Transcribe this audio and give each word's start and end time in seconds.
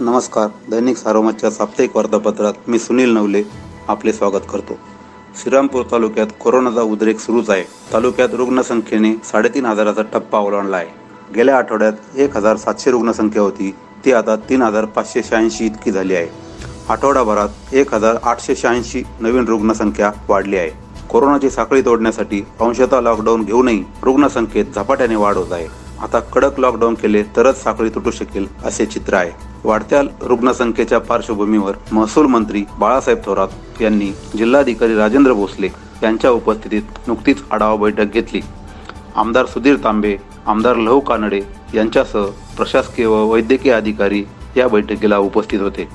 नमस्कार. 0.00 0.48
दैनिक 0.70 0.96
सारोमतच्या 0.96 1.50
साप्ताहिक 1.50 1.96
वार्तापत्रात 1.96 2.52
मी 2.68 2.78
सुनील 2.78 3.10
नवले 3.10 3.42
आपले 3.88 4.12
स्वागत 4.12 4.40
करतो. 4.52 4.78
श्रीरामपूर 5.42 5.82
तालुक्यात 5.90 6.26
कोरोनाचा 6.40 6.82
उद्रेक 6.82 7.18
सुरूच 7.18 7.50
आहे. 7.50 7.64
तालुक्यात 7.92 8.28
रुग्णसंख्येने 8.32 9.14
साडेतीन 9.24 9.66
हजाराचा 9.66 10.02
टप्पा 10.02 10.38
ओलांडला 10.38 10.76
आहे. 10.76 10.86
गेल्या 11.34 11.56
आठवड्यात 11.56 11.92
एक 12.16 12.36
हजार 12.36 12.56
सातशे 12.56 12.90
रुग्णसंख्या 12.90 13.42
होती. 13.42 13.74
ती 14.04 14.12
आता 14.12 14.36
तीन 14.36 14.62
हजार 14.62 14.84
पाचशे 14.84 15.22
शहाऐंशी 15.22 15.66
इतकी 15.66 15.90
झाली 15.90 16.14
आहे. 16.14 16.26
आठवडाभरात 16.88 17.74
एक 17.74 17.94
हजार 17.94 18.16
आठशे 18.22 18.56
शहाऐंशी 18.56 19.02
नवीन 19.20 19.44
रुग्णसंख्या 19.44 20.12
वाढली 20.28 20.56
आहे. 20.56 20.70
कोरोनाची 21.10 21.50
साखळी 21.50 21.82
तोडण्यासाठी 21.82 22.46
अंशतः 22.60 23.00
लॉकडाऊन 23.00 23.42
घेऊनही 23.42 23.84
रुग्णसंख्येत 24.02 24.64
झपाट्याने 24.74 25.16
वाढ 25.16 25.36
होत 25.36 25.52
आहे. 25.52 25.66
आता 26.02 26.20
कडक 26.20 26.60
लॉकडाऊन 26.60 26.94
केले 26.94 27.22
तरच 27.22 27.62
साखळी 27.62 27.88
तुटू 27.88 28.10
शकेल 28.10 28.46
असे 28.64 28.86
चित्र 28.86 29.14
आहे. 29.14 29.47
वाढत्या 29.64 30.02
रुग्णसंख्येच्या 30.22 30.98
पार्श्वभूमीवर 30.98 31.72
महसूल 31.92 32.26
मंत्री 32.26 32.64
बाळासाहेब 32.78 33.18
थोरात 33.24 33.82
यांनी 33.82 34.10
जिल्हाधिकारी 34.38 34.96
राजेंद्र 34.96 35.32
भोसले 35.32 35.68
यांच्या 36.02 36.30
उपस्थितीत 36.30 36.82
नुकतीच 37.06 37.42
आढावा 37.50 37.76
बैठक 37.76 38.12
घेतली. 38.12 38.40
आमदार 39.16 39.46
सुधीर 39.46 39.76
तांबे 39.84 40.16
आमदार 40.46 40.76
लहू 40.76 41.00
कानडे 41.00 41.40
यांच्यासह 41.74 42.26
प्रशासकीय 42.56 43.06
व 43.06 43.24
वैद्यकीय 43.24 43.72
अधिकारी 43.72 44.24
या 44.56 44.68
बैठकीला 44.68 45.18
उपस्थित 45.18 45.60
होते. 45.60 45.88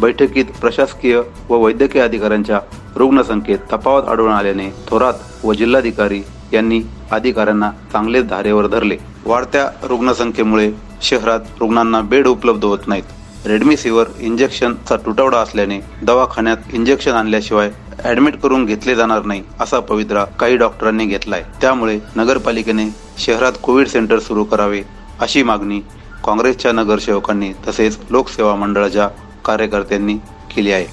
बैठकीत 0.00 0.44
प्रशासकीय 0.60 1.20
व 1.48 1.56
वैद्यकीय 1.56 2.02
अधिकाऱ्यांच्या 2.02 2.60
रुग्णसंख्येत 2.96 3.58
तफावत 3.72 4.08
आढळून 4.08 4.32
आल्याने 4.32 4.70
थोरात 4.88 5.44
व 5.44 5.52
जिल्हाधिकारी 5.52 6.22
यांनी 6.52 6.82
अधिकाऱ्यांना 7.10 7.70
चांगलेच 7.92 8.28
धारेवर 8.28 8.66
धरले. 8.66 8.96
वाढत्या 9.26 9.68
रुग्णसंख्येमुळे 9.82 10.72
शहरात 11.02 11.40
रुग्णांना 11.60 12.00
बेड 12.00 12.26
उपलब्ध 12.26 12.64
होत 12.64 12.86
नाहीत. 12.86 13.02
रेडमिसिवर 13.46 14.06
इंजेक्शनचा 14.20 14.96
तुटवडा 14.96 15.38
असल्याने 15.38 15.78
दवाखान्यात 16.02 16.74
इंजेक्शन 16.74 17.12
आणल्याशिवाय 17.12 17.70
ऍडमिट 18.04 18.40
करून 18.40 18.64
घेतले 18.64 18.94
जाणार 18.94 19.24
नाही 19.24 19.42
असा 19.60 19.80
पवित्रा 19.80 20.24
काही 20.24 20.56
डॉक्टरांनी 20.56 21.06
घेतलाय. 21.06 21.42
त्यामुळे 21.60 21.98
नगरपालिकेने 22.16 22.88
शहरात 23.18 23.52
कोविड 23.62 23.88
सेंटर 23.88 24.18
सुरू 24.18 24.44
करावे 24.44 24.82
अशी 25.20 25.42
मागणी 25.42 25.80
काँग्रेसच्या 26.24 26.72
नगरसेवकांनी 26.72 27.52
तसेच 27.68 27.98
लोकसेवा 28.10 28.54
मंडळाच्या 28.54 29.08
कार्यकर्त्यांनी 29.44 30.14
केली 30.54 30.72
आहे. 30.72 30.86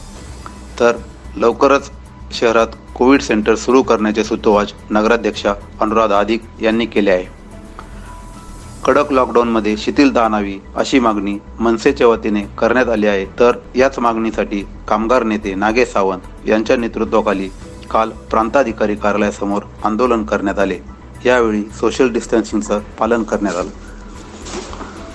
तर 0.80 0.97
लवकरच 1.38 1.92
शहरात 2.31 2.67
कोविड 2.95 3.22
सेंटर 3.22 3.56
सुरू 3.56 3.81
करण्याचे 3.84 4.23
सूतोवाच 4.23 4.73
नगराध्यक्षा 4.90 5.53
अनुराधा 5.81 6.19
अधिक 6.19 6.42
यांनी 6.62 6.86
केले 6.86 7.12
आहे. 7.12 7.25
कडक 8.86 9.11
लॉकडाऊनमध्ये 9.11 9.78
शिथिलता 9.78 10.25
आणावी 10.25 10.59
अशी 10.75 11.00
मागणी 11.00 11.38
मनसेच्या 11.59 12.08
वतीने 12.08 12.41
करण्यात 12.58 12.89
आली 12.89 13.08
आहे. 13.08 13.25
तर 13.39 13.52
याच 13.75 13.97
मागणीसाठी 14.00 14.61
कामगार 14.88 15.23
नेते 15.23 15.53
नागेश 15.55 15.88
सावंत 15.88 16.47
यांच्या 16.47 16.78
नेतृत्वाखाली 16.78 17.50
काल 17.91 18.09
प्रांताधिकारी 18.31 18.95
कार्यालयासमोर 18.95 19.61
आंदोलन 19.83 20.23
करण्यात 20.23 20.59
आले. 20.59 20.78
यावेळी 21.25 21.63
सोशल 21.80 22.09
डिस्टन्सिंगचं 22.09 22.80
पालन 23.00 23.23
करण्यात 23.23 23.56
आलं. 23.56 23.69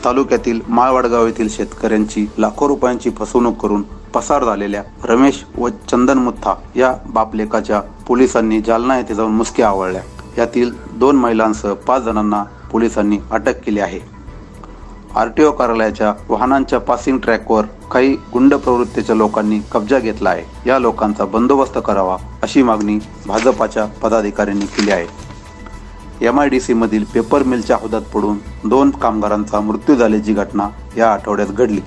तालुक्यातील 0.05 0.61
माळवाडगाव 0.69 1.27
येथील 1.27 1.49
शेतकऱ्यांची 1.49 2.27
लाखो 2.39 2.69
रुपयांची 2.69 3.11
फसवणूक 3.11 3.61
करून 3.63 3.83
पसार 4.15 4.45
झालेल्या 4.45 4.83
रमेश 5.05 5.45
व 5.59 5.69
चंदन 5.69 6.19
मुथा 6.19 6.55
या 6.77 6.95
बापलेकाच्या 7.07 7.81
पोलिसांनी 7.81 8.61
जालना 8.61 8.99
येथे 8.99 9.15
जाऊन 9.15 9.33
मुसक्या 9.33 9.69
आवळल्या. 9.69 10.03
यातील 10.39 10.71
दोन 10.93 11.17
महिलांसह 11.17 11.75
पाच 11.75 12.03
जणांना 12.03 12.45
पोलिसांनी 12.73 13.19
अटक 13.31 13.61
केली 13.61 13.81
आहे. 13.81 14.01
आर 15.17 15.29
टी 15.29 15.45
ओ 15.45 15.51
कार्यालयाच्या 15.51 16.13
वाहनांच्या 16.29 16.79
पासिंग 16.81 17.19
ट्रॅकवर 17.19 17.65
काही 17.93 18.15
गुंड 18.33 18.55
प्रवृत्तीच्या 18.55 19.17
लोकांनी 19.17 19.61
कब्जा 19.73 19.99
घेतला 19.99 20.31
आहे. 20.31 20.45
या 20.67 20.79
लोकांचा 20.79 21.25
बंदोबस्त 21.25 21.79
करावा 21.85 22.17
अशी 22.43 22.63
मागणी 22.63 22.99
भाजपाच्या 23.27 23.85
पदाधिकाऱ्यांनी 24.03 24.67
केली 24.67 24.91
आहे. 24.91 25.07
एम 26.27 26.41
आय 26.41 26.49
डी 26.49 26.61
सीमधील 26.61 27.05
पेपर 27.05 27.43
मिलच्या 27.43 27.77
हौदात 27.77 28.03
पडून 28.15 28.39
दोन 28.65 28.91
कामगारांचा 28.91 29.61
मृत्यू 29.61 29.95
झाल्याची 29.95 30.33
घटना 30.33 30.69
या 30.97 31.13
आठवड्यात 31.13 31.49
घडली. 31.49 31.81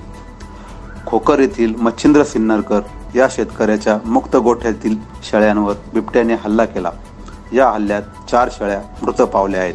खोकर 1.06 1.40
येथील 1.40 1.74
मच्छिंद्र 1.76 2.24
सिन्नरकर 2.24 2.80
या 3.14 3.28
शेतकऱ्याच्या 3.30 3.98
मुक्त 4.04 4.36
गोठ्यातील 4.36 4.96
शेळ्यांवर 5.22 5.74
बिबट्याने 5.94 6.34
हल्ला 6.34 6.64
केला. 6.64 6.90
या 7.52 7.68
हल्ल्यात 7.70 8.02
चार 8.30 8.48
शेळ्या 8.52 8.80
मृत 9.02 9.22
पावल्या 9.22 9.60
आहेत. 9.60 9.74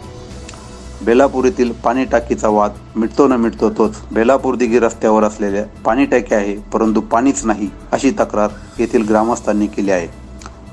बेलापूर 1.05 1.45
येथील 1.45 1.71
पाणी 1.83 2.03
टाकीचा 2.05 2.47
वाद 2.49 2.71
मिटतो 2.95 3.27
न 3.27 3.33
मिटतो 3.41 3.69
तोच 3.69 3.97
बेलापूर 4.11 4.55
दिघी 4.55 4.79
रस्त्यावर 4.79 5.23
असलेल्या 5.23 5.63
पाणी 5.85 6.05
टाकी 6.05 6.33
आहे 6.35 6.55
परंतु 6.73 7.01
पाणीच 7.01 7.45
नाही 7.45 7.69
अशी 7.91 8.11
तक्रार 8.19 8.49
येथील 8.79 9.07
ग्रामस्थांनी 9.09 9.67
केली 9.67 9.91
आहे. 9.91 10.07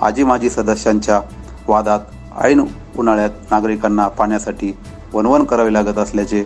आजी 0.02 0.24
माजी 0.24 0.50
सदस्यांच्या 0.50 1.20
वादात 1.68 2.00
ऐन 2.44 2.64
उन्हाळ्यात 2.98 3.50
नागरिकांना 3.50 4.06
पाण्यासाठी 4.08 4.72
वनवन 5.12 5.44
करावे 5.44 5.72
लागत 5.72 5.98
असल्याचे 5.98 6.42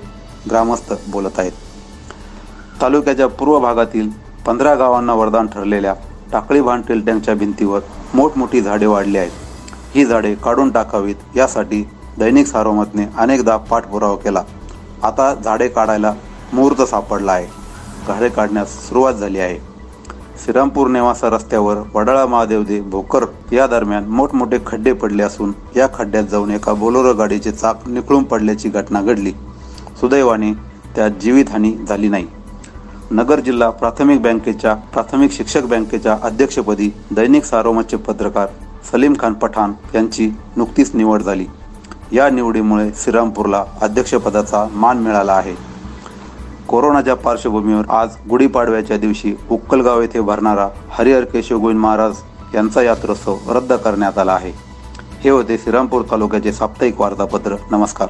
ग्रामस्थ 0.51 0.93
बोलत 1.09 1.39
आहेत. 1.39 1.53
तालुक्याच्या 2.83 3.27
पूर्व 3.29 3.59
भागातील 3.61 4.11
पंधरा 4.47 4.75
गावांना 4.75 5.15
वरदान 5.15 5.47
ठरलेल्या 5.47 5.95
टाकळी 6.33 6.61
भान 6.61 6.83
टँकच्या 6.89 7.35
भिंतीवर 7.35 7.81
मोठमोठी 8.15 8.61
झाडे 8.61 8.87
वाढली 8.87 9.19
आहेत. 9.19 9.31
ही 9.95 10.05
झाडे 10.05 10.35
काढून 10.35 10.71
टाकावीत 10.71 11.37
यासाठी 11.37 11.83
दैनिक 12.21 12.47
सारोमतने 12.47 13.05
अनेकदा 13.19 13.57
पाठपुरावा 13.57 14.17
केला. 14.17 14.43
आता 15.03 15.35
झाडे 15.45 15.69
काढायला 15.69 16.13
मुहूर्त 16.53 16.83
सापडला 16.83 17.33
आहे. 17.33 17.47
झाडे 18.09 18.29
काढण्यास 18.29 18.89
सुरुवात 18.89 19.15
झाली 19.15 19.39
आहे. 19.39 19.59
श्रीरामपूर 20.43 20.89
नेवासा 20.89 21.29
रस्त्यावर 21.31 21.77
वडाळा 21.95 22.25
महादेवदे 22.27 22.81
भोकर 22.81 23.25
या 23.53 23.67
दरम्यान 23.67 24.05
मोठमोठे 24.05 24.59
खड्डे 24.67 24.93
पडले 24.93 25.23
असून 25.23 25.53
या 25.77 25.87
खड्ड्यात 25.95 26.25
जाऊन 26.25 26.51
एका 26.51 26.73
बोलोरो 26.73 27.13
गाडीचे 27.15 27.53
चाक 27.53 27.89
निखळून 27.89 28.25
पडल्याची 28.25 28.69
घटना 28.69 29.03
घडली. 29.03 29.33
सुदैवाने 30.01 30.53
त्यात 30.97 31.11
जीवितहानी 31.11 31.73
झाली 31.89 32.09
नाही. 32.09 32.27
नगर 33.11 33.41
जिल्हा 33.41 33.71
प्राथमिक 33.71 34.21
बँकेच्या 34.23 34.75
प्राथमिक 34.75 35.33
शिक्षक 35.33 35.63
बँकेच्या 35.63 36.17
अध्यक्षपदी 36.23 36.91
दैनिक 37.11 37.45
सारोमतचे 37.45 37.97
पत्रकार 37.97 38.47
सलीम 38.93 39.15
खान 39.21 39.33
पठाण 39.33 39.73
यांची 39.95 40.31
नुकतीच 40.57 40.95
निवड 40.95 41.23
झाली. 41.23 41.47
या 42.13 42.31
निवडीमुळे 42.31 42.91
श्रीरामपूरला 42.97 43.65
अध्यक्षपदाचा 43.83 44.69
मान 44.73 44.99
मिळाला 44.99 45.33
आहे. 45.33 45.55
कोरोनाच्या 46.69 47.15
पार्श्वभूमीवर 47.15 47.83
आज 47.89 48.09
गुढीपाडव्याच्या 48.31 48.97
दिवशी 48.97 49.35
उक्कलगाव 49.51 50.01
येथे 50.01 50.21
भरणारा 50.21 50.69
हरिहर 50.91 51.25
केशव 51.25 51.59
गोविंद 51.59 51.81
महाराज 51.81 52.17
यांचा 52.55 52.83
यात्रोत्सव 52.83 53.37
रद्द 53.49 53.73
करण्यात 53.73 54.19
आला 54.19 54.33
आहे. 54.33 54.53
हे 55.21 55.31
होते 55.31 55.59
श्रीरामपूर 55.59 56.03
तालुक्याचे 56.11 56.53
साप्ताहिक 56.53 57.01
वार्तापत्र. 57.01 57.57
नमस्कार. 57.71 58.09